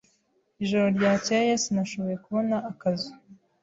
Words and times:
Ijoro 0.63 0.87
ryakeye 0.97 1.51
sinashoboye 1.63 2.15
kubona 2.25 2.55
akazu. 2.71 3.11